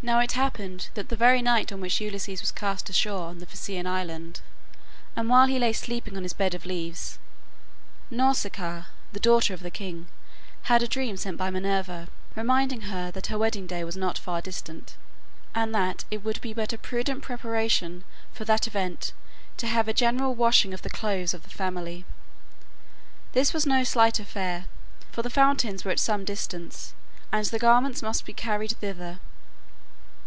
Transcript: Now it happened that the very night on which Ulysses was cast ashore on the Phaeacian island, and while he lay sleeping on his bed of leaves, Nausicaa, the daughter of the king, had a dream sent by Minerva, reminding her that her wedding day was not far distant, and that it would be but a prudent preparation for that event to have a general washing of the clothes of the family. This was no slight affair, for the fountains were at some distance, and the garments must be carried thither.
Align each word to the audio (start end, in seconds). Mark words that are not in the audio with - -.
Now 0.00 0.20
it 0.20 0.30
happened 0.32 0.90
that 0.94 1.08
the 1.08 1.16
very 1.16 1.42
night 1.42 1.72
on 1.72 1.80
which 1.80 2.00
Ulysses 2.00 2.40
was 2.40 2.52
cast 2.52 2.88
ashore 2.88 3.22
on 3.24 3.38
the 3.38 3.46
Phaeacian 3.46 3.84
island, 3.84 4.40
and 5.16 5.28
while 5.28 5.48
he 5.48 5.58
lay 5.58 5.72
sleeping 5.72 6.16
on 6.16 6.22
his 6.22 6.32
bed 6.32 6.54
of 6.54 6.64
leaves, 6.64 7.18
Nausicaa, 8.08 8.86
the 9.10 9.18
daughter 9.18 9.54
of 9.54 9.58
the 9.60 9.72
king, 9.72 10.06
had 10.62 10.84
a 10.84 10.86
dream 10.86 11.16
sent 11.16 11.36
by 11.36 11.50
Minerva, 11.50 12.06
reminding 12.36 12.82
her 12.82 13.10
that 13.10 13.26
her 13.26 13.36
wedding 13.36 13.66
day 13.66 13.82
was 13.82 13.96
not 13.96 14.18
far 14.18 14.40
distant, 14.40 14.94
and 15.52 15.74
that 15.74 16.04
it 16.12 16.22
would 16.22 16.40
be 16.40 16.54
but 16.54 16.72
a 16.72 16.78
prudent 16.78 17.20
preparation 17.24 18.04
for 18.32 18.44
that 18.44 18.68
event 18.68 19.12
to 19.56 19.66
have 19.66 19.88
a 19.88 19.92
general 19.92 20.32
washing 20.32 20.72
of 20.72 20.82
the 20.82 20.90
clothes 20.90 21.34
of 21.34 21.42
the 21.42 21.50
family. 21.50 22.04
This 23.32 23.52
was 23.52 23.66
no 23.66 23.82
slight 23.82 24.20
affair, 24.20 24.66
for 25.10 25.22
the 25.22 25.28
fountains 25.28 25.84
were 25.84 25.90
at 25.90 25.98
some 25.98 26.24
distance, 26.24 26.94
and 27.32 27.44
the 27.46 27.58
garments 27.58 28.00
must 28.00 28.24
be 28.24 28.32
carried 28.32 28.76
thither. 28.80 29.18